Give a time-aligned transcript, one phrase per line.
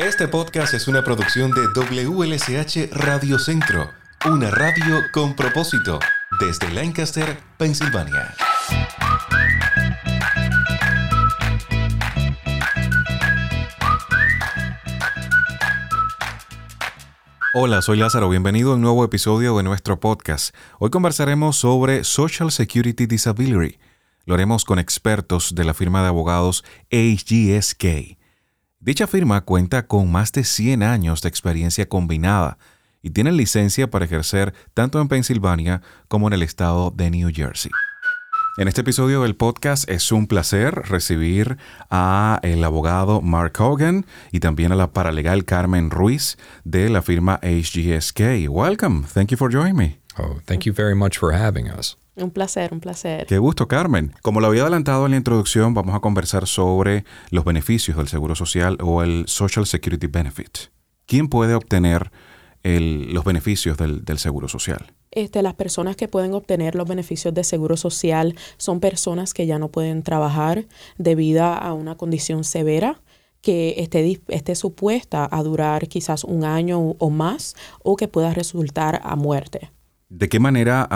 [0.00, 3.90] Este podcast es una producción de WLSH Radio Centro,
[4.24, 5.98] una radio con propósito,
[6.40, 8.34] desde Lancaster, Pensilvania.
[17.52, 20.54] Hola, soy Lázaro, bienvenido a un nuevo episodio de nuestro podcast.
[20.78, 23.78] Hoy conversaremos sobre Social Security Disability.
[24.24, 28.18] Lo haremos con expertos de la firma de abogados HGSK.
[28.82, 32.56] Dicha firma cuenta con más de 100 años de experiencia combinada
[33.02, 37.70] y tiene licencia para ejercer tanto en Pensilvania como en el estado de New Jersey.
[38.56, 41.58] En este episodio del podcast es un placer recibir
[41.90, 47.38] a el abogado Mark Hogan y también a la paralegal Carmen Ruiz de la firma
[47.42, 48.48] HGSK.
[48.48, 49.04] Welcome.
[49.12, 50.00] Thank you for joining me.
[50.20, 51.96] Oh, thank you very much for having us.
[52.16, 53.26] Un placer, un placer.
[53.26, 54.12] Qué gusto, Carmen.
[54.22, 58.34] Como lo había adelantado en la introducción, vamos a conversar sobre los beneficios del Seguro
[58.34, 60.58] Social o el Social Security Benefit.
[61.06, 62.10] ¿Quién puede obtener
[62.62, 64.92] los beneficios del, del Seguro Social?
[65.12, 69.58] Este, las personas que pueden obtener los beneficios de seguro social son personas que ya
[69.58, 70.66] no pueden trabajar
[70.98, 73.00] debido a una condición severa
[73.40, 79.00] que esté, esté supuesta a durar quizás un año o más o que pueda resultar
[79.02, 79.70] a muerte.
[80.10, 80.88] ¿De qué manera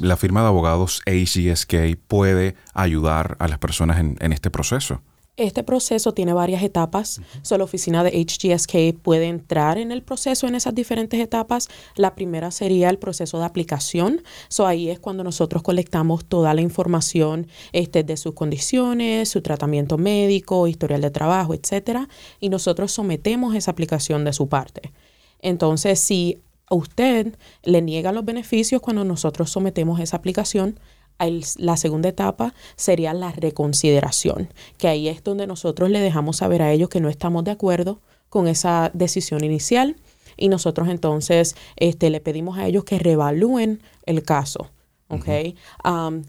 [0.00, 5.02] la firma de abogados ACSK puede ayudar a las personas en, en este proceso?
[5.36, 7.20] Este proceso tiene varias etapas.
[7.50, 11.68] la oficina de HGSK puede entrar en el proceso en esas diferentes etapas.
[11.96, 14.22] La primera sería el proceso de aplicación.
[14.48, 19.96] So, ahí es cuando nosotros colectamos toda la información este, de sus condiciones, su tratamiento
[19.98, 24.92] médico, historial de trabajo, etcétera, y nosotros sometemos esa aplicación de su parte.
[25.40, 26.38] Entonces, si
[26.76, 30.78] usted le niega los beneficios cuando nosotros sometemos esa aplicación,
[31.58, 36.72] la segunda etapa sería la reconsideración, que ahí es donde nosotros le dejamos saber a
[36.72, 39.96] ellos que no estamos de acuerdo con esa decisión inicial
[40.36, 44.70] y nosotros entonces este, le pedimos a ellos que reevalúen el caso.
[45.12, 45.56] Okay.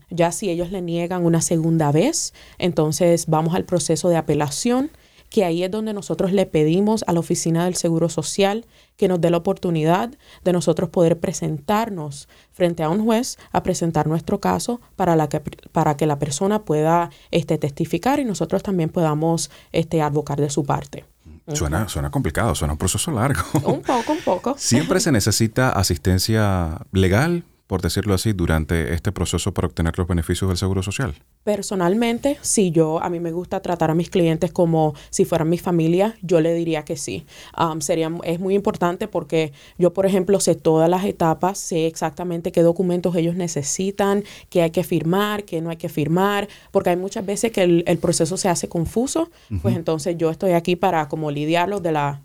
[0.09, 4.89] ya si ellos le niegan una segunda vez, entonces vamos al proceso de apelación
[5.31, 8.65] que ahí es donde nosotros le pedimos a la Oficina del Seguro Social
[8.97, 10.11] que nos dé la oportunidad
[10.43, 15.39] de nosotros poder presentarnos frente a un juez a presentar nuestro caso para, la que,
[15.71, 20.65] para que la persona pueda este, testificar y nosotros también podamos este, advocar de su
[20.65, 21.05] parte.
[21.53, 23.41] Suena, suena complicado, suena un proceso largo.
[23.63, 24.55] Un poco, un poco.
[24.59, 30.49] Siempre se necesita asistencia legal por decirlo así, durante este proceso para obtener los beneficios
[30.49, 31.13] del Seguro Social?
[31.45, 35.57] Personalmente, si yo, a mí me gusta tratar a mis clientes como si fueran mi
[35.57, 37.25] familia, yo le diría que sí.
[37.57, 42.51] Um, sería, es muy importante porque yo, por ejemplo, sé todas las etapas, sé exactamente
[42.51, 46.97] qué documentos ellos necesitan, qué hay que firmar, qué no hay que firmar, porque hay
[46.97, 49.29] muchas veces que el, proceso se hace confuso,
[49.61, 52.19] pues entonces yo estoy aquí para como lidiarlo de la,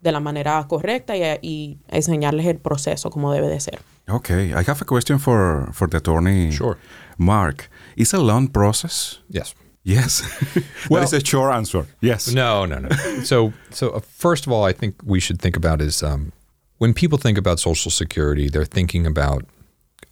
[0.00, 3.80] de la manera correcta y, y enseñarles el proceso como debe de ser.
[4.12, 6.50] Okay, I have a question for for the attorney.
[6.50, 6.76] Sure.
[7.18, 9.20] Mark, is a long process?
[9.28, 9.54] Yes.
[9.84, 10.22] Yes.
[10.90, 11.86] well, that is a short answer.
[12.00, 12.32] Yes.
[12.32, 12.88] No, no, no.
[13.24, 16.32] so, so uh, first of all, I think we should think about is um,
[16.78, 19.44] when people think about Social Security, they're thinking about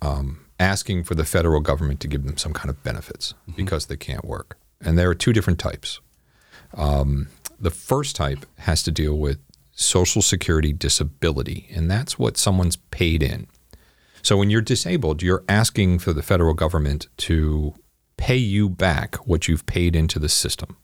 [0.02, 3.56] um, asking for the federal government to give them some kind of benefits mm-hmm.
[3.56, 6.00] because they can't work, and there are two different types.
[6.74, 7.28] Um,
[7.60, 9.38] the first type has to deal with
[9.72, 13.46] Social Security disability, and that's what someone's paid in.
[14.22, 17.74] So when you're disabled, you're asking for the federal government to
[18.16, 20.76] pay you back what you've paid into the system.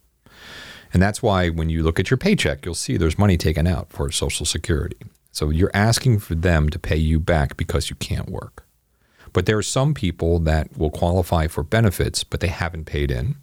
[0.93, 3.91] And that's why when you look at your paycheck, you'll see there's money taken out
[3.91, 4.97] for Social Security.
[5.31, 8.65] So you're asking for them to pay you back because you can't work.
[9.33, 13.35] But there are some people that will qualify for benefits, but they haven't paid in,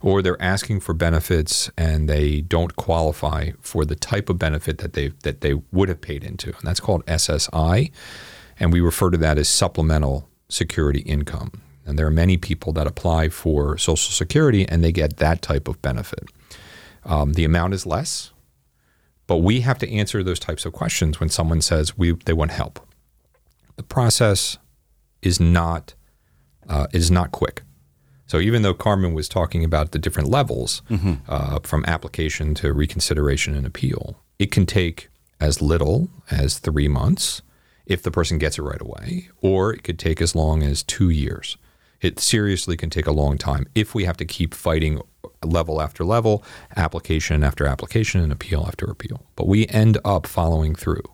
[0.00, 4.92] or they're asking for benefits and they don't qualify for the type of benefit that
[4.92, 7.90] they that they would have paid into, and that's called SSI.
[8.58, 11.62] And we refer to that as supplemental security income.
[11.84, 15.68] And there are many people that apply for Social Security and they get that type
[15.68, 16.24] of benefit.
[17.04, 18.32] Um, the amount is less,
[19.26, 22.50] but we have to answer those types of questions when someone says we, they want
[22.50, 22.80] help.
[23.76, 24.58] The process
[25.22, 25.94] is not
[26.68, 27.62] uh, is not quick.
[28.26, 31.14] So even though Carmen was talking about the different levels mm-hmm.
[31.28, 37.42] uh, from application to reconsideration and appeal, it can take as little as three months
[37.86, 41.08] if the person gets it right away, or it could take as long as two
[41.08, 41.56] years.
[42.00, 45.00] It seriously can take a long time if we have to keep fighting
[45.42, 46.44] level after level,
[46.76, 49.24] application after application, and appeal after appeal.
[49.36, 51.04] But we end up following through.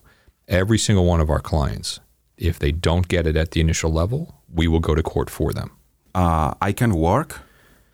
[0.48, 2.00] Every single one of our clients,
[2.36, 5.52] if they don't get it at the initial level, we will go to court for
[5.52, 5.70] them.
[6.14, 7.40] Uh, I can work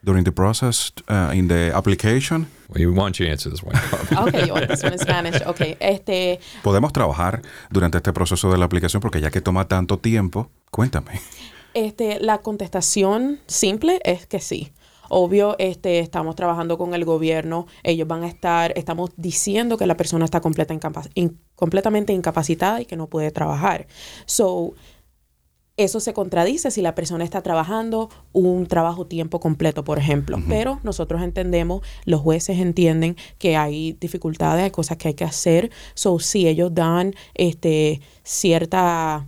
[0.02, 2.46] during the process uh, in the application?
[2.76, 3.74] You want you to answer this one.
[4.28, 5.40] Okay, you want this one in Spanish.
[5.46, 7.40] Okay, este, Podemos trabajar
[7.70, 11.20] durante este proceso de la aplicación porque ya que toma tanto tiempo, cuéntame.
[11.74, 14.72] este, la contestación simple es que sí.
[15.10, 19.96] Obvio, este, estamos trabajando con el gobierno, ellos van a estar, estamos diciendo que la
[19.96, 23.86] persona está completa incapa- in- completamente incapacitada y que no puede trabajar.
[24.26, 24.74] So,
[25.78, 30.42] eso se contradice si la persona está trabajando un trabajo tiempo completo, por ejemplo.
[30.48, 35.70] Pero nosotros entendemos, los jueces entienden que hay dificultades, hay cosas que hay que hacer.
[35.94, 39.24] So, si ellos dan este, cierta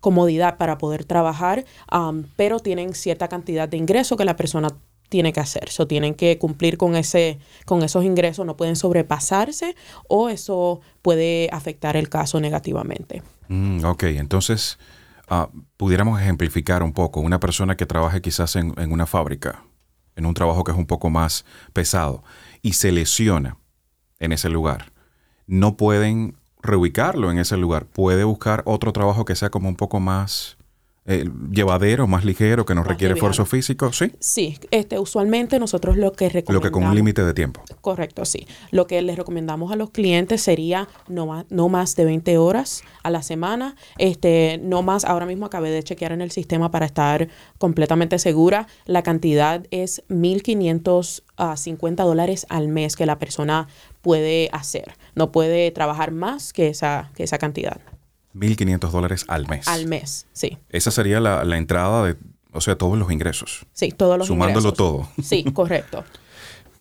[0.00, 4.68] comodidad para poder trabajar, um, pero tienen cierta cantidad de ingresos que la persona
[5.08, 5.70] tiene que hacer.
[5.70, 9.76] So, tienen que cumplir con, ese, con esos ingresos, no pueden sobrepasarse
[10.08, 13.22] o eso puede afectar el caso negativamente.
[13.46, 14.76] Mm, ok, entonces
[15.28, 17.20] ah, pudiéramos ejemplificar un poco.
[17.20, 19.64] Una persona que trabaje quizás en, en una fábrica,
[20.16, 22.22] en un trabajo que es un poco más pesado,
[22.62, 23.56] y se lesiona
[24.18, 24.92] en ese lugar,
[25.46, 27.86] no pueden reubicarlo en ese lugar.
[27.86, 30.57] Puede buscar otro trabajo que sea como un poco más
[31.10, 34.12] eh, llevadero, más ligero, que no Más requiere esfuerzo físico, ¿sí?
[34.20, 36.62] Sí, este, usualmente nosotros lo que Lo recomendamos...
[36.62, 37.62] que con un límite de tiempo.
[37.80, 38.46] Correcto, sí.
[38.72, 42.82] Lo que les recomendamos a los clientes sería no más, no más de 20 horas
[43.02, 43.74] a la semana.
[43.96, 48.66] Este, no más, ahora mismo acabé de chequear en el sistema para estar completamente segura.
[48.84, 53.66] La cantidad es 1.550 dólares al mes que la persona
[54.02, 54.92] puede hacer.
[55.14, 57.80] No puede trabajar más que esa, que esa cantidad.
[58.38, 59.66] 1.500 dólares al mes.
[59.68, 60.58] Al mes, sí.
[60.70, 62.16] Esa sería la, la entrada de,
[62.52, 63.66] o sea, todos los ingresos.
[63.72, 64.76] Sí, todos los Sumándolo ingresos.
[64.76, 65.08] todo.
[65.22, 66.04] Sí, correcto.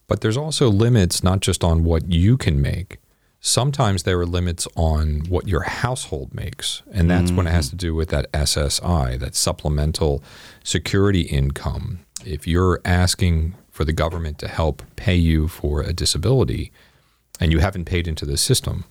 [0.07, 2.99] But there's also limits not just on what you can make.
[3.39, 6.81] Sometimes there are limits on what your household makes.
[6.91, 7.71] And that's when it has mm.
[7.71, 10.23] to do with that SSI, that supplemental
[10.63, 11.99] security income.
[12.25, 16.71] If you're asking for the government to help pay you for a disability
[17.39, 18.85] and you haven't paid into the system,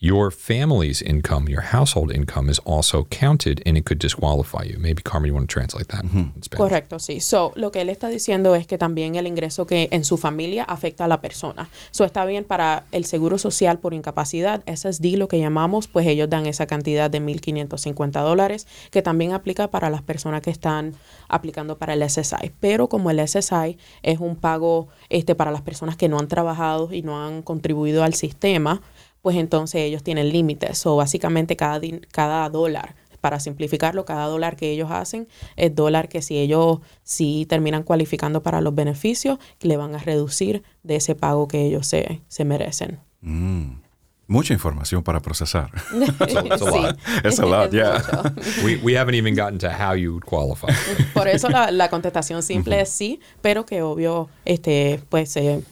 [0.00, 4.78] your family's income, your household income is also counted and it could disqualify you.
[4.78, 6.56] Maybe Carmen, you want to translate that in Spanish.
[6.56, 7.20] Correcto, sí.
[7.20, 10.62] So, lo que él está diciendo es que también el ingreso que en su familia
[10.62, 11.68] afecta a la persona.
[11.90, 16.30] So, está bien para el seguro social por incapacidad, SSD, lo que llamamos, pues ellos
[16.30, 20.94] dan esa cantidad de 1.550 dólares, que también aplica para las personas que están
[21.28, 22.52] aplicando para el SSI.
[22.60, 26.92] Pero como el SSI es un pago este, para las personas que no han trabajado
[26.92, 28.80] y no han contribuido al sistema,
[29.28, 30.86] pues entonces ellos tienen límites.
[30.86, 31.78] O básicamente cada,
[32.12, 37.44] cada dólar, para simplificarlo, cada dólar que ellos hacen es dólar que si ellos si
[37.44, 42.22] terminan cualificando para los beneficios, le van a reducir de ese pago que ellos se,
[42.28, 43.00] se merecen.
[43.20, 43.82] Mm.
[44.28, 45.70] Mucha información para procesar.
[45.92, 46.98] it's a lot.
[47.22, 48.02] It's a lot, Es yeah.
[48.22, 48.64] mucho.
[48.64, 50.72] we, we haven't even gotten to how you would qualify.
[51.12, 55.62] Por eso la, la contestación simple es sí, pero que obvio, este, pues, eh,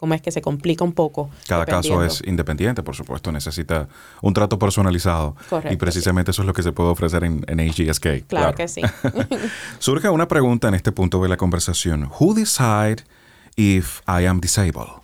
[0.00, 1.28] como es que se complica un poco.
[1.46, 3.86] Cada caso es independiente, por supuesto, necesita
[4.22, 5.36] un trato personalizado.
[5.50, 8.26] Correcto, y precisamente eso es lo que se puede ofrecer en, en HGSK.
[8.26, 8.80] Claro que sí.
[9.78, 12.10] Surge una pregunta en este punto de la conversación.
[12.18, 13.04] Who decide
[13.56, 15.02] if I am disabled?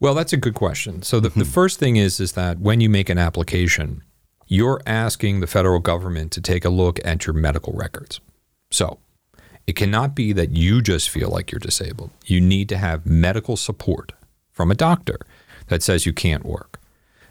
[0.00, 1.02] Well, that's a good question.
[1.02, 4.02] So the, the first thing is is that when you make an application,
[4.48, 8.20] you're asking the federal government to take a look at your medical records.
[8.70, 8.98] So
[9.66, 12.10] it cannot be that you just feel like you're disabled.
[12.24, 14.12] You need to have medical support
[14.52, 15.18] from a doctor
[15.68, 16.80] that says you can't work.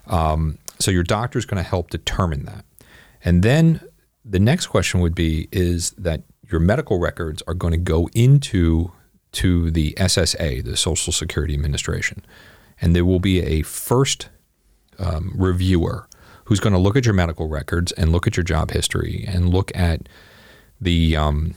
[0.08, 2.66] Um, so your doctor is going to help determine that.
[3.24, 3.82] And then
[4.24, 8.92] the next question would be is that your medical records are going to go into
[9.34, 12.26] to the SSA, the Social Security Administration,
[12.82, 14.30] and there will be a first
[15.00, 16.08] um, reviewer
[16.46, 19.50] who's going to look at your medical records and look at your job history and
[19.50, 20.08] look at
[20.80, 21.56] the um,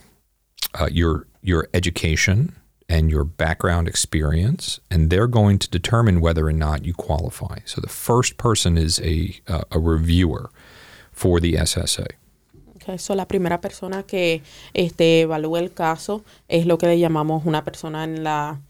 [0.75, 2.55] uh, your your education
[2.89, 7.59] and your background experience, and they're going to determine whether or not you qualify.
[7.65, 10.51] So the first person is a uh, a reviewer
[11.13, 12.07] for the SSA.
[12.77, 17.45] Ok, so la primera persona que este, evalúa el caso es lo que le llamamos
[17.45, 18.61] una persona en, la,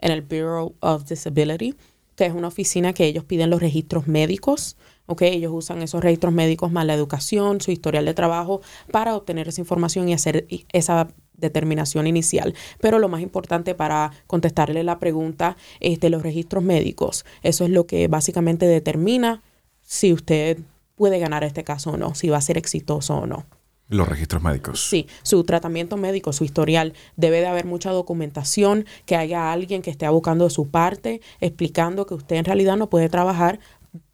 [0.00, 1.74] en el Bureau of Disability,
[2.14, 4.76] que es una oficina que ellos piden los registros médicos.
[5.06, 8.60] ok, ellos usan esos registros médicos más la educación, su historial de trabajo
[8.90, 12.54] para obtener esa información y hacer esa determinación inicial.
[12.80, 17.86] Pero lo más importante para contestarle la pregunta, este, los registros médicos, eso es lo
[17.86, 19.42] que básicamente determina
[19.82, 20.58] si usted
[20.94, 23.46] puede ganar este caso o no, si va a ser exitoso o no.
[23.88, 24.88] Los registros médicos.
[24.88, 29.90] Sí, su tratamiento médico, su historial, debe de haber mucha documentación, que haya alguien que
[29.90, 33.60] esté abocando de su parte, explicando que usted en realidad no puede trabajar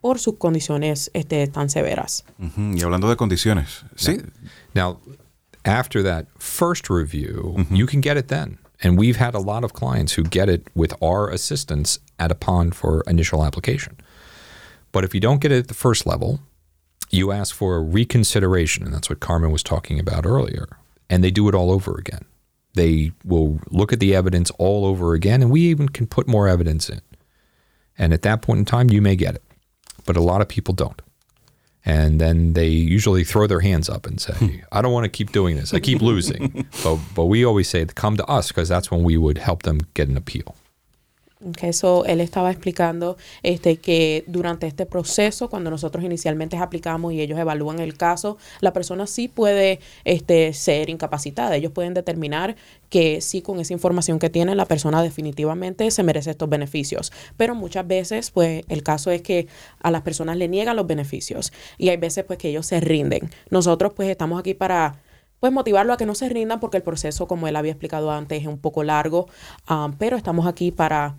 [0.00, 2.24] por sus condiciones este, tan severas.
[2.56, 4.18] Y hablando de condiciones, sí,
[4.74, 4.98] Now,
[5.64, 7.74] after that first review, mm-hmm.
[7.74, 8.58] you can get it then.
[8.82, 12.34] And we've had a lot of clients who get it with our assistance at a
[12.34, 13.98] pond for initial application.
[14.90, 16.40] But if you don't get it at the first level,
[17.10, 20.68] you ask for a reconsideration, and that's what Carmen was talking about earlier,
[21.08, 22.24] and they do it all over again.
[22.74, 26.48] They will look at the evidence all over again, and we even can put more
[26.48, 27.00] evidence in.
[27.98, 29.42] And at that point in time, you may get it,
[30.06, 31.02] but a lot of people don't.
[31.84, 34.56] And then they usually throw their hands up and say, hmm.
[34.70, 35.72] I don't want to keep doing this.
[35.72, 36.66] I keep losing.
[36.84, 39.80] but, but we always say, come to us because that's when we would help them
[39.94, 40.56] get an appeal.
[41.42, 47.22] Okay, so él estaba explicando este, que durante este proceso, cuando nosotros inicialmente aplicamos y
[47.22, 51.56] ellos evalúan el caso, la persona sí puede este, ser incapacitada.
[51.56, 52.56] Ellos pueden determinar
[52.90, 57.10] que sí, con esa información que tiene, la persona definitivamente se merece estos beneficios.
[57.38, 59.46] Pero muchas veces, pues, el caso es que
[59.82, 63.30] a las personas le niegan los beneficios y hay veces, pues, que ellos se rinden.
[63.48, 64.98] Nosotros, pues, estamos aquí para
[65.40, 68.42] pues motivarlo a que no se rindan porque el proceso, como él había explicado antes,
[68.42, 69.26] es un poco largo,
[69.70, 71.16] um, pero estamos aquí para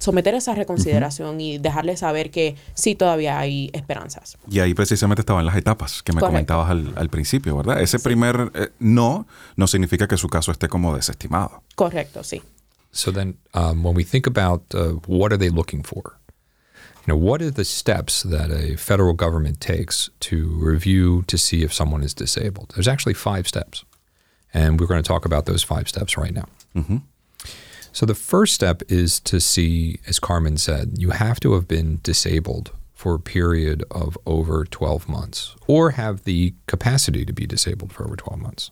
[0.00, 4.36] someter esa reconsideración y dejarle saber que sí todavía hay esperanzas.
[4.50, 6.32] Y ahí precisamente estaban las etapas que me Correcto.
[6.32, 7.80] comentabas al, al principio, ¿verdad?
[7.80, 9.26] Ese primer eh, no
[9.56, 11.62] no significa que su caso esté como desestimado.
[11.76, 12.42] Correcto, sí.
[12.90, 16.18] So then, um, when we think about uh, what are they looking for,
[17.06, 21.62] you know, what are the steps that a federal government takes to review to see
[21.62, 22.72] if someone is disabled?
[22.74, 23.84] There's actually five steps,
[24.52, 26.46] and we're going to talk about those five steps right now.
[27.92, 32.00] So the first step is to see, as Carmen said, you have to have been
[32.02, 37.92] disabled for a period of over 12 months, or have the capacity to be disabled
[37.92, 38.70] for over 12 months.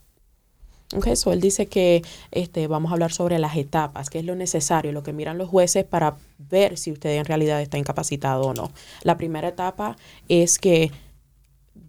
[0.95, 4.35] Ok, so él dice que este, vamos a hablar sobre las etapas, qué es lo
[4.35, 8.55] necesario, lo que miran los jueces para ver si usted en realidad está incapacitado o
[8.55, 8.71] no.
[9.03, 9.99] La primera etapa
[10.29, 10.91] es que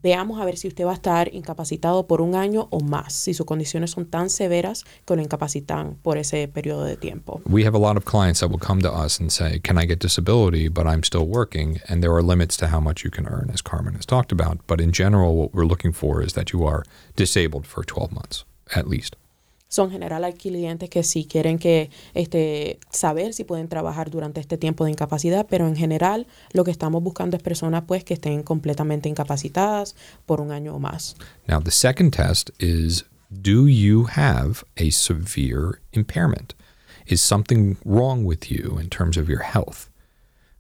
[0.02, 3.34] veamos a ver si usted va a estar incapacitado por un año o más, si
[3.34, 7.42] sus condiciones son tan severas que lo incapacitan por ese periodo de tiempo.
[7.46, 9.86] We have a lot of clients that will come to us and say, Can I
[9.86, 11.80] get disability, but I'm still working?
[11.88, 14.60] And there are limits to how much you can earn, as Carmen has talked about.
[14.68, 16.84] But in general, what we're looking for is that you are
[17.16, 19.16] disabled for 12 months, at least.
[19.70, 24.42] So, en general hay clientes que sí quieren que este, saber si pueden trabajar durante
[24.42, 28.16] este tiempo de incapacidad, pero en general lo que estamos buscando es personas pues que
[28.16, 29.96] estén completamente incapacitadas
[30.26, 31.16] por un año o más.
[31.48, 36.56] Now, the second test is Do you have a severe impairment?
[37.06, 39.88] Is something wrong with you in terms of your health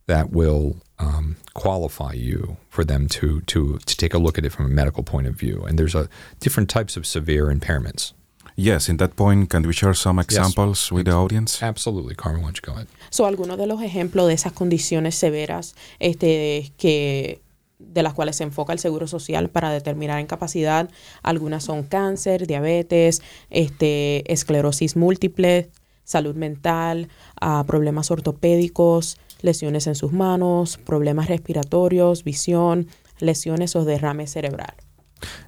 [0.05, 4.51] that will um, qualify you for them to, to, to take a look at it
[4.51, 5.63] from a medical point of view?
[5.67, 8.13] And there's a different types of severe impairments.
[8.59, 11.63] Yes, in that point, can we share some examples with the audience?
[11.63, 12.13] Absolutely.
[12.13, 12.87] Carmen, why don't you go ahead?
[13.09, 17.41] So, algunos de los ejemplos de esas condiciones severas este, que
[17.77, 20.89] de las cuales se enfoca el Seguro Social para determinar incapacidad,
[21.23, 25.69] algunas son cáncer, diabetes, este, esclerosis múltiple,
[26.03, 27.07] salud mental,
[27.39, 32.87] ah, problemas ortopédicos, lesiones en sus manos, problemas respiratorios, visión,
[33.19, 34.73] lesiones o derrame cerebral.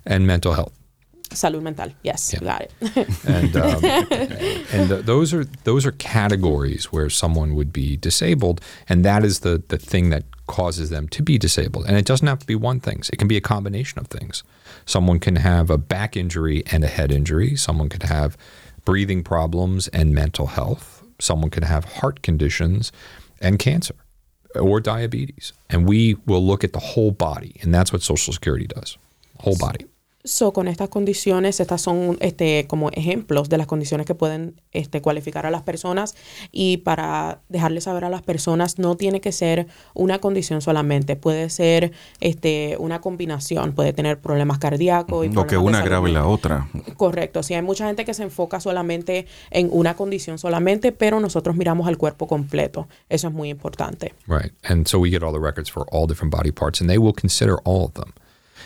[0.06, 0.81] And mental health.
[1.32, 2.40] Salud mental, yes, Yeah.
[2.40, 2.72] got it.
[3.26, 3.86] and um,
[4.74, 8.60] and th- those are those are categories where someone would be disabled,
[8.90, 11.86] and that is the the thing that causes them to be disabled.
[11.88, 14.44] And it doesn't have to be one thing; it can be a combination of things.
[14.86, 17.56] Someone can have a back injury and a head injury.
[17.56, 18.38] Someone could have
[18.84, 21.04] breathing problems and mental health.
[21.20, 22.92] Someone could have heart conditions
[23.40, 23.96] and cancer
[24.60, 25.54] or diabetes.
[25.70, 28.98] And we will look at the whole body, and that's what Social Security does.
[29.40, 29.86] Whole body.
[30.24, 35.02] So, con estas condiciones, estas son este, como ejemplos de las condiciones que pueden este,
[35.02, 36.16] cualificar a las personas
[36.52, 41.50] y para dejarles saber a las personas no tiene que ser una condición solamente, puede
[41.50, 45.26] ser este, una combinación, puede tener problemas cardíacos.
[45.26, 46.70] y O que problemas de una grave la otra.
[46.98, 51.56] Correcto, sí, hay mucha gente que se enfoca solamente en una condición solamente, pero nosotros
[51.56, 54.14] miramos al cuerpo completo, eso es muy importante.
[54.28, 54.54] Right.
[54.64, 57.14] And so we get all the records for all different body parts, and they will
[57.14, 58.14] consider all of them.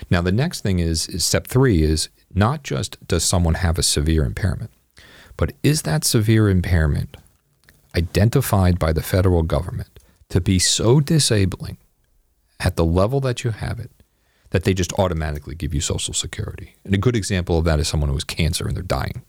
[0.09, 3.83] Now, the next thing is, is step three is not just does someone have a
[3.83, 4.71] severe impairment,
[5.37, 7.17] but is that severe impairment
[7.95, 9.89] identified by the federal government
[10.29, 11.77] to be so disabling
[12.59, 13.91] at the level that you have it
[14.51, 16.75] that they just automatically give you Social Security?
[16.83, 19.23] And a good example of that is someone who has cancer and they're dying.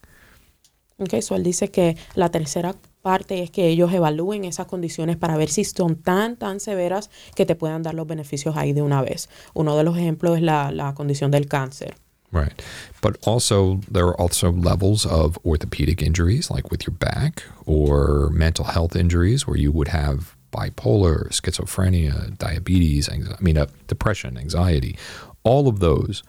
[0.98, 2.74] Ok, so él dice que la tercera
[3.06, 7.46] parte es que ellos evalúen esas condiciones para ver si son tan, tan severas que
[7.46, 9.28] te puedan dar los beneficios ahí de una vez.
[9.54, 11.94] Uno de los ejemplos es la, la condición del cáncer.
[12.32, 12.60] Right.
[13.00, 18.64] But also, there are also levels of orthopedic injuries, like with your back, or mental
[18.64, 24.98] health injuries where you would have bipolar, schizophrenia, diabetes, anxi- I mean, uh, depression, anxiety.
[25.44, 26.24] All of those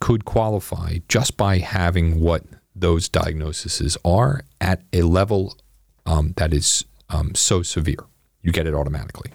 [0.00, 5.58] could qualify just by having what those diagnoses are at a level
[6.06, 8.04] um, that is um, so severe.
[8.42, 9.32] You get it automatically.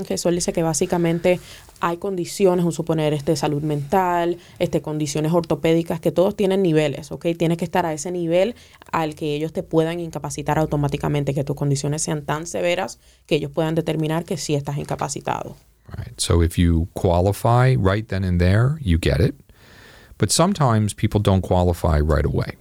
[0.00, 1.40] Okay, so él dice que básicamente
[1.80, 7.26] hay condiciones, un suponer, este, salud mental, este, condiciones ortopédicas, que todos tienen niveles, ¿ok?
[7.36, 8.54] Tienes que estar a ese nivel
[8.92, 13.50] al que ellos te puedan incapacitar automáticamente, que tus condiciones sean tan severas que ellos
[13.50, 15.56] puedan determinar que sí estás incapacitado.
[15.96, 16.20] Right.
[16.20, 19.34] So if you qualify right then and there, you get it.
[20.16, 22.56] But sometimes people don't qualify right away.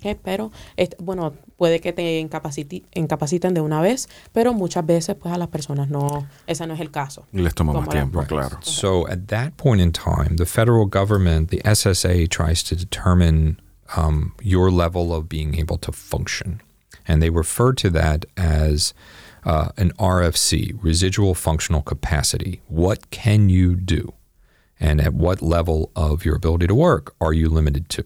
[0.00, 5.14] Okay, pero, este, bueno, puede que te incapaciti- incapaciten de una vez, pero muchas veces,
[5.14, 7.26] pues a las personas no, ese no es el caso.
[7.32, 8.58] Les toma más Como la- tiempo, claro.
[8.62, 13.60] So at that point in time, the federal government, the SSA, tries to determine
[13.94, 16.62] um, your level of being able to function.
[17.06, 18.94] And they refer to that as
[19.44, 22.62] uh, an RFC, residual functional capacity.
[22.68, 24.14] What can you do?
[24.78, 28.04] And at what level of your ability to work are you limited to?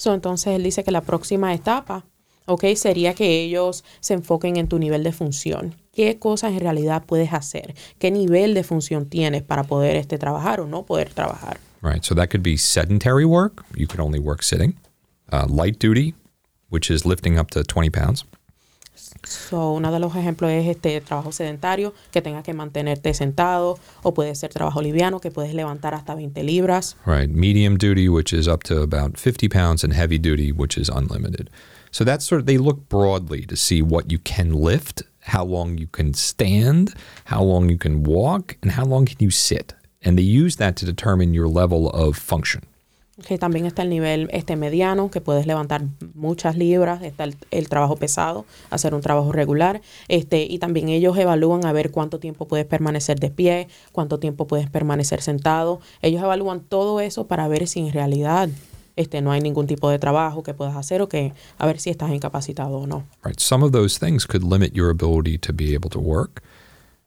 [0.00, 2.06] So, entonces él dice que la próxima etapa,
[2.46, 5.74] ok, sería que ellos se enfoquen en tu nivel de función.
[5.92, 7.74] ¿Qué cosas en realidad puedes hacer?
[7.98, 11.60] ¿Qué nivel de función tienes para poder este, trabajar o no poder trabajar?
[11.82, 12.02] Right.
[12.02, 13.62] So that could be sedentary work.
[13.76, 14.74] You could only work sitting.
[15.30, 16.14] Uh, light duty,
[16.70, 18.24] which is lifting up to 20 pounds.
[19.24, 24.14] So, uno de los ejemplos es este trabajo sedentario, que tengas que mantenerte sentado, o
[24.14, 26.96] puede ser trabajo liviano, que puedes levantar hasta 20 libras.
[27.06, 27.28] Right.
[27.28, 31.50] Medium duty, which is up to about 50 pounds, and heavy duty, which is unlimited.
[31.90, 35.76] So that's sort of, they look broadly to see what you can lift, how long
[35.76, 36.94] you can stand,
[37.26, 39.74] how long you can walk, and how long can you sit.
[40.02, 42.62] And they use that to determine your level of function.
[43.26, 45.82] Que también está el nivel este mediano, que puedes levantar
[46.14, 51.16] muchas libras, está el, el trabajo pesado, hacer un trabajo regular, este, y también ellos
[51.16, 55.80] evalúan a ver cuánto tiempo puedes permanecer de pie, cuánto tiempo puedes permanecer sentado.
[56.02, 58.48] Ellos evalúan todo eso para ver si en realidad
[58.96, 61.90] este, no hay ningún tipo de trabajo que puedas hacer o que a ver si
[61.90, 63.04] estás incapacitado o no.
[63.24, 63.38] Right.
[63.38, 66.42] Some of those things could limit your ability to be able to work.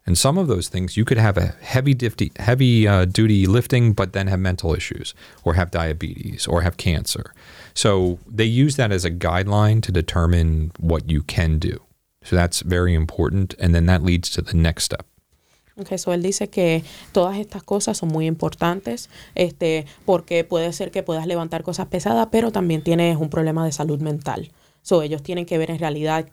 [0.05, 3.93] And some of those things you could have a heavy difty, heavy uh, duty lifting,
[3.93, 5.13] but then have mental issues,
[5.45, 7.33] or have diabetes, or have cancer.
[7.73, 11.79] So they use that as a guideline to determine what you can do.
[12.23, 15.05] So that's very important, and then that leads to the next step.
[15.75, 20.91] Okay, so él dice que todas estas cosas son muy importantes, este, porque puede ser
[20.91, 24.51] que puedas levantar cosas pesadas, pero también tienes un problema de salud mental.
[24.83, 26.27] So ellos tienen que ver en realidad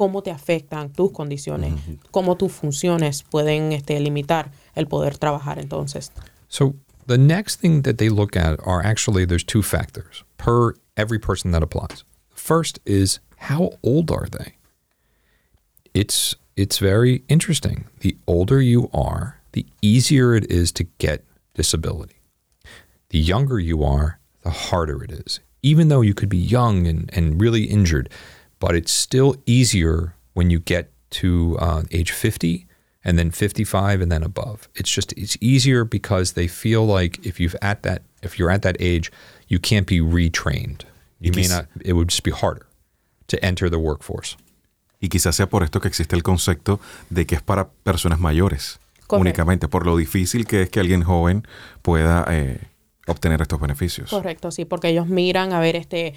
[0.00, 1.74] cómo te afectan tus condiciones,
[2.10, 6.10] cómo tus funciones pueden este, limitar el poder trabajar entonces.
[6.48, 6.74] So
[7.06, 11.50] the next thing that they look at are actually there's two factors per every person
[11.50, 12.04] that applies.
[12.30, 14.54] First is how old are they?
[15.92, 17.84] It's it's very interesting.
[18.00, 22.22] The older you are, the easier it is to get disability.
[23.10, 25.40] The younger you are, the harder it is.
[25.62, 28.08] Even though you could be young and, and really injured,
[28.60, 32.66] but it's still easier when you get to uh, age 50
[33.04, 34.68] and then 55 and then above.
[34.76, 38.62] It's just it's easier because they feel like if you've at that if you're at
[38.62, 39.10] that age,
[39.48, 40.82] you can't be retrained.
[41.18, 41.66] You may not.
[41.84, 42.66] It would just be harder
[43.28, 44.36] to enter the workforce.
[45.00, 48.80] Y quizás sea por esto que existe el concepto de que es para personas mayores
[49.06, 49.16] Correcto.
[49.16, 51.46] únicamente, por lo difícil que es que alguien joven
[51.80, 52.60] pueda eh,
[53.06, 54.10] obtener estos beneficios.
[54.10, 56.14] Correcto, sí, porque ellos miran a ver, este,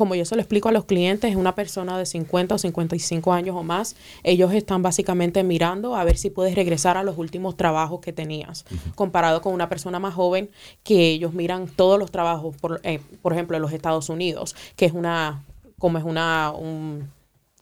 [0.00, 3.54] como yo se lo explico a los clientes, una persona de 50 o 55 años
[3.54, 8.00] o más, ellos están básicamente mirando a ver si puedes regresar a los últimos trabajos
[8.00, 10.48] que tenías, comparado con una persona más joven
[10.84, 14.86] que ellos miran todos los trabajos, por, eh, por ejemplo, en los Estados Unidos, que
[14.86, 15.44] es una,
[15.78, 17.10] como es una, un,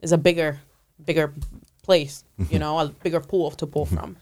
[0.01, 0.61] es a bigger,
[0.99, 1.33] bigger
[1.85, 2.23] place,
[2.53, 4.15] you know, a bigger pool to pull from.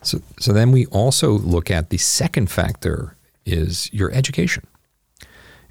[0.00, 4.66] So, so then we also look at the second factor is your education,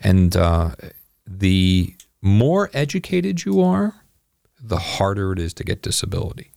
[0.04, 0.76] and uh,
[1.30, 4.02] the more educated you are,
[4.62, 6.52] the harder it is to get disability.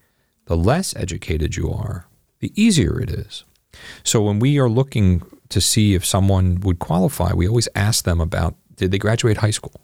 [0.47, 2.07] The less educated you are,
[2.41, 3.45] the easier it is.
[4.03, 8.21] So when we are looking to see if someone would qualify, we always ask them
[8.21, 9.81] about did they graduate high school?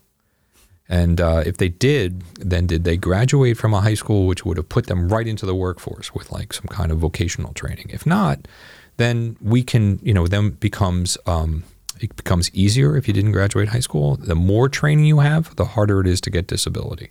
[0.88, 4.56] And uh, if they did, then did they graduate from a high school which would
[4.56, 7.90] have put them right into the workforce with like some kind of vocational training?
[7.90, 8.48] If not,
[8.96, 11.64] then we can, you know, then becomes um,
[12.00, 14.16] it becomes easier if you didn't graduate high school.
[14.16, 17.10] The more training you have, the harder it is to get disability.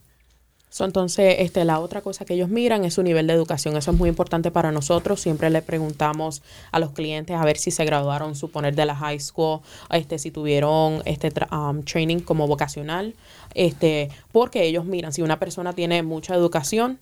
[0.69, 3.76] So, entonces, este, la otra cosa que ellos miran es su nivel de educación.
[3.78, 5.19] Eso es muy importante para nosotros.
[5.19, 9.19] Siempre le preguntamos a los clientes a ver si se graduaron, suponer, de la high
[9.19, 13.15] school, este, si tuvieron este um, training como vocacional,
[13.56, 17.00] este, porque ellos miran si una persona tiene mucha educación.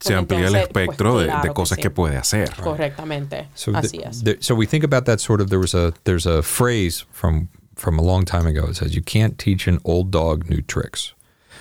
[0.00, 1.82] Se amplía el entonces, pues, espectro de- de, claro cosas sí.
[1.82, 2.50] que puede hacer.
[2.62, 3.48] Correctamente.
[3.54, 4.22] So Así the- es.
[4.22, 7.48] the- so we think about that sort of there was a there's a phrase from
[7.76, 8.66] from a long time ago.
[8.68, 11.14] It says you can't teach an old dog new tricks.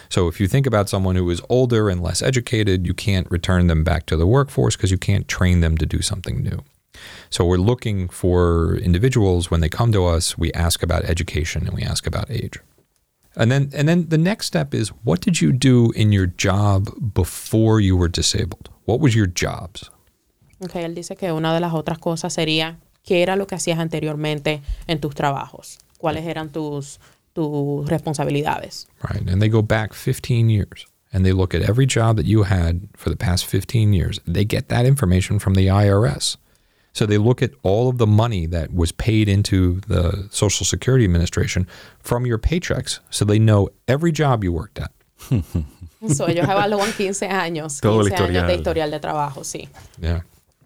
[0.10, 3.68] So if you think about someone who is older and less educated, you can't return
[3.68, 6.64] them back to the workforce because you can't train them to do something new.
[7.30, 11.76] So we're looking for individuals when they come to us, we ask about education and
[11.76, 12.60] we ask about age.
[13.38, 16.90] And then and then the next step is what did you do in your job
[17.14, 18.70] before you were disabled?
[18.86, 19.92] What was your jobs?
[20.60, 23.78] Okay, él dice que una de las otras cosas sería qué era lo que hacías
[23.78, 27.00] anteriormente en tus trabajos, cuáles eran tus
[27.34, 28.88] tus responsabilidades.
[29.04, 29.30] Right.
[29.30, 32.90] And they go back 15 years and they look at every job that you had
[32.96, 34.20] for the past 15 years.
[34.26, 36.38] They get that information from the IRS.
[36.98, 41.06] So they look at all of the money that was paid into the Social Security
[41.06, 41.68] Administration
[42.00, 43.02] from your paychecks.
[43.12, 44.92] So they know every job you worked at.
[45.20, 49.70] so ellos evalúan 15 años, 15 años de historial de trabajo, sí.
[50.00, 50.22] Yeah.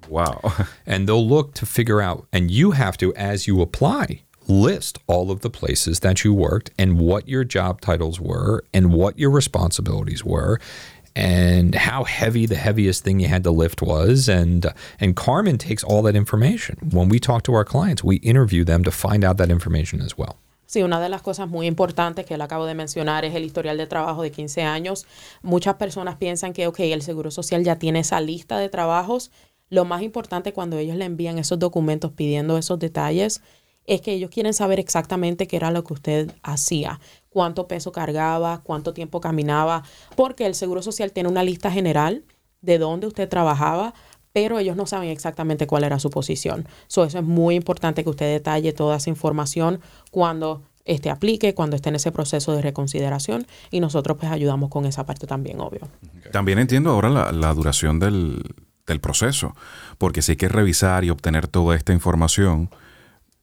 [0.08, 0.40] Wow.
[0.86, 5.32] And they'll look to figure out, and you have to, as you apply, list all
[5.32, 9.32] of the places that you worked and what your job titles were and what your
[9.32, 10.60] responsibilities were
[11.16, 15.84] and how heavy the heaviest thing you had to lift was and and Carmen takes
[15.84, 19.38] all that information when we talk to our clients we interview them to find out
[19.38, 20.38] that information as well
[20.72, 23.88] Sí, una de las cosas muy importantes que acabo de mencionar es el historial de
[23.88, 25.06] trabajo de 15 años.
[25.42, 29.32] Muchas personas piensan que, ok, el Seguro Social ya tiene esa lista de trabajos.
[29.70, 33.42] Lo más importante cuando ellos le envían esos documentos pidiendo esos detalles
[33.88, 38.62] es que ellos quieren saber exactamente qué era lo que usted hacía, cuánto peso cargaba,
[38.64, 39.84] cuánto tiempo caminaba,
[40.16, 42.24] porque el Seguro Social tiene una lista general
[42.62, 43.94] de dónde usted trabajaba,
[44.34, 46.68] pero ellos no saben exactamente cuál era su posición.
[46.88, 51.76] So, eso es muy importante que usted detalle toda esa información cuando este aplique, cuando
[51.76, 55.82] esté en ese proceso de reconsideración y nosotros pues ayudamos con esa parte también, obvio.
[56.32, 58.42] También entiendo ahora la, la duración del,
[58.88, 59.56] del proceso,
[59.98, 62.70] porque si hay que revisar y obtener toda esta información,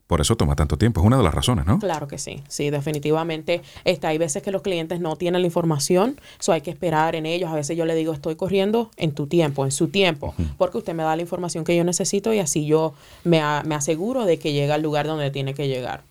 [0.08, 1.00] por eso toma tanto tiempo.
[1.00, 1.78] Es una de las razones, ¿no?
[1.78, 3.62] Claro que sí, sí, definitivamente.
[3.84, 7.26] Este, hay veces que los clientes no tienen la información, so hay que esperar en
[7.26, 7.50] ellos.
[7.50, 10.94] A veces yo le digo, estoy corriendo en tu tiempo, en su tiempo, porque usted
[10.94, 14.38] me da la información que yo necesito y así yo me, a- me aseguro de
[14.38, 16.02] que llega al lugar donde tiene que llegar.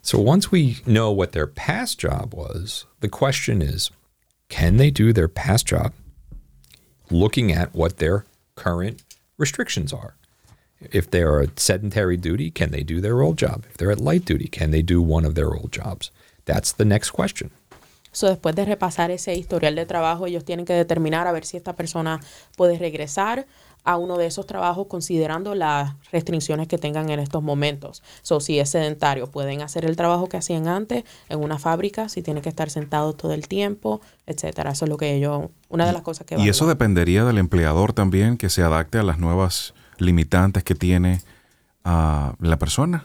[0.00, 3.90] so once we know what their past job was the question is
[4.48, 5.92] can they do their past job
[7.10, 9.02] looking at what their current
[9.38, 10.14] restrictions are
[10.80, 13.64] If they are at sedentary duty, can they do their old job?
[13.68, 16.12] If they're at light duty, can they do one of their old jobs?
[16.44, 17.50] That's the next question.
[18.12, 21.56] So, después de repasar ese historial de trabajo, ellos tienen que determinar a ver si
[21.56, 22.20] esta persona
[22.56, 23.46] puede regresar
[23.84, 28.02] a uno de esos trabajos considerando las restricciones que tengan en estos momentos.
[28.22, 32.22] So, si es sedentario, pueden hacer el trabajo que hacían antes en una fábrica, si
[32.22, 34.72] tienen que estar sentados todo el tiempo, etcétera.
[34.72, 36.76] Eso es lo que ellos, una de las cosas que Y eso evalúan.
[36.78, 41.20] dependería del empleador también, que se adapte a las nuevas limitantes que tiene
[41.84, 43.04] ah, la persona.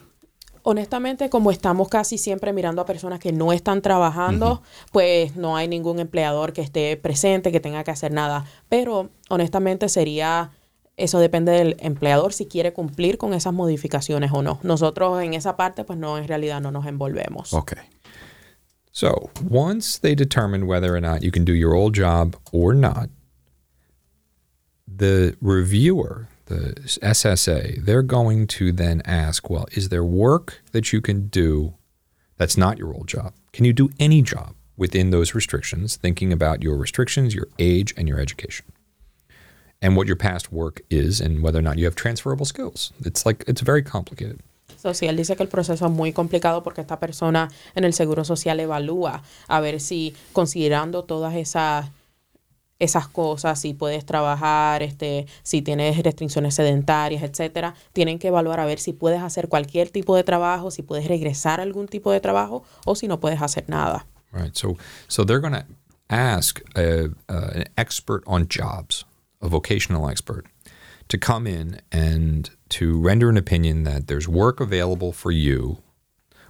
[0.66, 4.62] Honestamente, como estamos casi siempre mirando a personas que no están trabajando,
[4.94, 8.46] pues no hay ningún empleador que esté presente, que tenga que hacer nada.
[8.70, 10.52] Pero honestamente sería,
[10.96, 14.60] eso depende del empleador si quiere cumplir con esas modificaciones o no.
[14.64, 17.54] Nosotros en esa parte, pues no, en realidad no nos envolvemos.
[17.54, 17.74] Ok.
[18.94, 23.10] So once they determine whether or not you can do your old job or not,
[24.88, 31.02] the reviewer, the SSA, they're going to then ask, well, is there work that you
[31.02, 31.74] can do
[32.38, 33.34] that's not your old job?
[33.52, 38.08] Can you do any job within those restrictions, thinking about your restrictions, your age, and
[38.08, 38.66] your education?
[39.82, 42.94] And what your past work is, and whether or not you have transferable skills.
[43.04, 44.40] It's like, it's very complicated.
[44.78, 47.94] So, sí, él dice que el proceso es muy complicado porque esta persona en el
[47.94, 51.90] Seguro Social evalúa a ver si considerando todas esas
[52.80, 58.66] esas cosas, si puedes trabajar, este, si tienes restricciones sedentarias, etcétera, tienen que evaluar a
[58.66, 62.20] ver si puedes hacer cualquier tipo de trabajo, si puedes regresar a algún tipo de
[62.20, 64.06] trabajo o si no puedes hacer nada.
[64.32, 64.56] Right.
[64.58, 65.66] So, so they're going to
[66.10, 69.06] ask a, uh, an expert on jobs,
[69.42, 70.46] a vocational expert,
[71.10, 75.78] to come in and to render an opinion that there's work available for you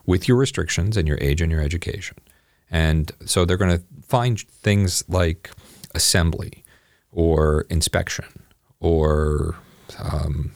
[0.05, 2.17] with your restrictions and your age and your education.
[2.69, 5.51] And so they're going to find things like
[5.93, 6.63] assembly
[7.11, 8.25] or inspection
[8.79, 9.55] or
[9.99, 10.51] um,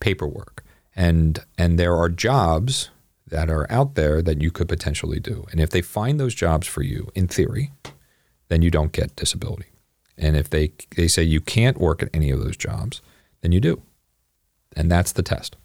[0.00, 0.64] paperwork.
[0.96, 2.90] And, and there are jobs
[3.26, 5.46] that are out there that you could potentially do.
[5.50, 7.72] And if they find those jobs for you, in theory,
[8.48, 9.66] then you don't get disability.
[10.18, 13.00] And if they, they say you can't work at any of those jobs,
[13.40, 13.82] then you do.
[14.76, 15.56] And that's the test.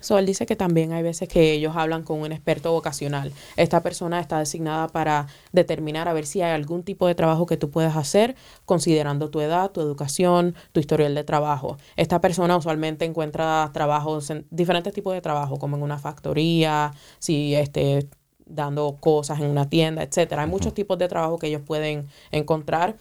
[0.00, 3.32] So, él dice que también hay veces que ellos hablan con un experto vocacional.
[3.56, 7.56] Esta persona está designada para determinar a ver si hay algún tipo de trabajo que
[7.56, 11.78] tú puedes hacer considerando tu edad, tu educación, tu historial de trabajo.
[11.96, 17.54] Esta persona usualmente encuentra trabajos en diferentes tipos de trabajo, como en una factoría, si
[17.54, 18.08] este
[18.48, 20.42] dando cosas en una tienda, etcétera.
[20.42, 22.96] Hay muchos tipos de trabajo que ellos pueden encontrar.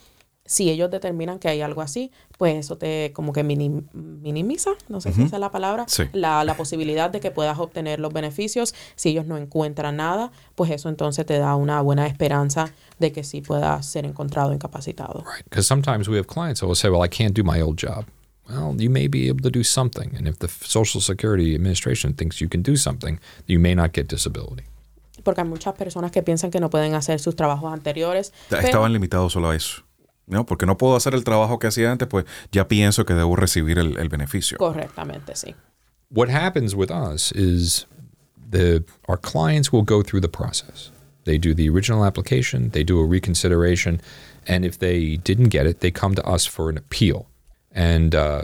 [0.47, 4.99] Si ellos determinan que hay algo así, pues eso te como que minim- minimiza, no
[5.01, 6.03] sé si esa es la palabra, Sí.
[6.13, 8.73] la, la posibilidad de que puedas obtener los beneficios.
[8.95, 13.23] Si ellos no encuentran nada, pues eso entonces te da una buena esperanza de que
[13.23, 15.19] sí pueda ser encontrado incapacitado.
[15.25, 15.43] Right.
[15.43, 18.05] Because sometimes we have clients that will say, well, I can't do my old job.
[18.49, 20.15] Well, you may be able to do something.
[20.15, 24.07] And if the Social Security Administration thinks you can do something, you may not get
[24.07, 24.63] disability.
[25.23, 28.31] Porque hay muchas personas que piensan que no pueden hacer sus trabajos anteriores.
[28.49, 29.81] pero- Estaban limitados solo a eso.
[30.27, 33.35] No, porque no puedo hacer el trabajo que hacía antes, pues ya pienso que debo
[33.35, 34.57] recibir el, el beneficio.
[34.57, 35.55] Correctamente, sí.
[36.09, 37.85] What happens with us is
[38.49, 40.91] the our clients will go through the process.
[41.23, 44.01] They do the original application, they do a reconsideration,
[44.47, 47.27] and if they didn't get it, they come to us for an appeal.
[47.71, 48.43] And uh,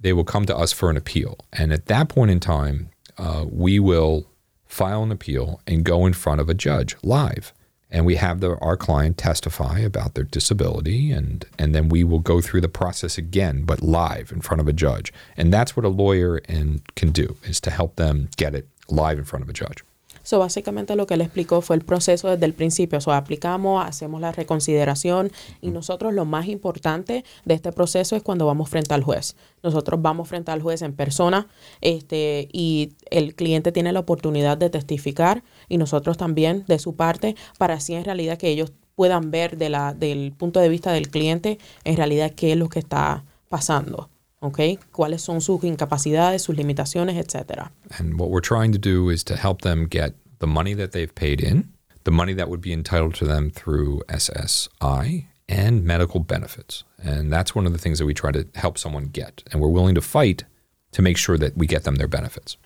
[0.00, 1.38] they will come to us for an appeal.
[1.52, 4.26] And at that point in time, uh, we will
[4.66, 7.52] file an appeal and go in front of a judge live.
[7.90, 12.20] And we have the, our client testify about their disability, and, and then we will
[12.20, 15.12] go through the process again, but live in front of a judge.
[15.36, 19.18] And that's what a lawyer and can do, is to help them get it live
[19.18, 19.82] in front of a judge.
[20.22, 23.00] So, básicamente lo que le explicó fue el proceso desde el principio.
[23.00, 28.46] So, aplicamos, hacemos la reconsideración y nosotros lo más importante de este proceso es cuando
[28.46, 29.34] vamos frente al juez.
[29.62, 31.48] Nosotros vamos frente al juez en persona
[31.80, 37.34] este, y el cliente tiene la oportunidad de testificar y nosotros también de su parte
[37.56, 41.08] para así en realidad que ellos puedan ver de la, del punto de vista del
[41.08, 44.10] cliente en realidad qué es lo que está pasando.
[44.40, 44.60] ¿ok?
[44.92, 47.72] ¿Cuáles son sus incapacidades, sus limitaciones, etcétera?
[47.98, 51.14] And what we're trying to do is to help them get the money that they've
[51.14, 51.72] paid in,
[52.04, 56.84] the money that would be entitled to them through SSI, and medical benefits.
[57.02, 59.42] And that's one of the things that we try to help someone get.
[59.50, 60.44] And we're willing to fight
[60.92, 62.56] to make sure that we get them their benefits.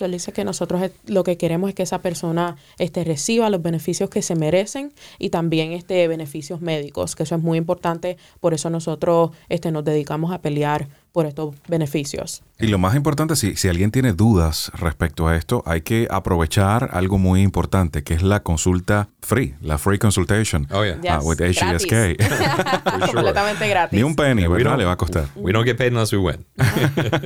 [0.00, 4.08] Él dice que nosotros lo que queremos es que esa persona este, reciba los beneficios
[4.10, 8.16] que se merecen y también este, beneficios médicos, que eso es muy importante.
[8.40, 12.42] Por eso nosotros este, nos dedicamos a pelear por estos beneficios.
[12.58, 16.88] Y lo más importante, si, si alguien tiene dudas respecto a esto, hay que aprovechar
[16.92, 20.98] algo muy importante, que es la consulta free, la free consultation Oh, yeah.
[21.16, 21.88] ah, with HGSK.
[21.90, 22.26] gratis.
[23.12, 23.96] Completamente gratis.
[23.96, 24.78] Ni un penny, ¿verdad?
[24.78, 25.26] Le va a costar.
[25.36, 26.44] We don't get paid unless we win.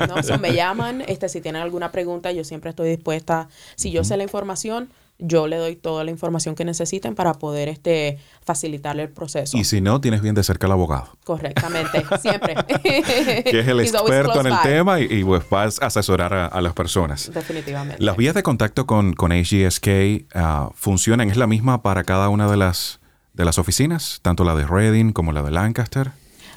[0.09, 3.49] No, so me llaman, este, si tienen alguna pregunta, yo siempre estoy dispuesta.
[3.77, 7.69] Si yo sé la información, yo le doy toda la información que necesiten para poder
[7.69, 9.57] este, facilitarle el proceso.
[9.57, 12.55] Y si no, tienes bien de cerca al abogado, Correctamente, siempre.
[12.83, 14.63] que es el He's experto en el by.
[14.63, 17.31] tema y, y, pues vas a asesorar a, a las personas.
[17.33, 18.03] Definitivamente.
[18.03, 19.89] Las vías de contacto con, con HGSK
[20.35, 23.01] ah, funcionan, es la misma para cada una de las,
[23.33, 26.13] de las oficinas, tanto la de Reading como la de Lancaster.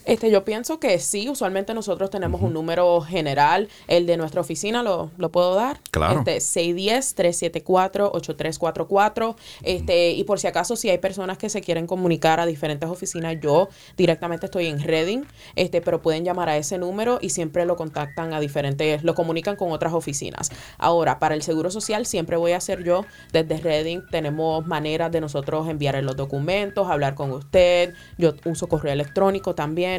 [0.10, 4.82] Este, yo pienso que sí, usualmente nosotros tenemos un número general, el de nuestra oficina
[4.82, 5.82] lo, lo puedo dar.
[5.92, 6.24] Claro.
[6.26, 9.36] Este, 610-374-8344.
[9.62, 13.38] Este, y por si acaso, si hay personas que se quieren comunicar a diferentes oficinas,
[13.40, 17.76] yo directamente estoy en Reading, este, pero pueden llamar a ese número y siempre lo
[17.76, 20.50] contactan a diferentes, lo comunican con otras oficinas.
[20.80, 25.22] Ahora, para el Seguro Social siempre voy a hacer yo desde Reading, tenemos maneras de
[25.22, 29.99] nosotros enviarle los documentos, hablar con usted, yo uso correo electrónico también.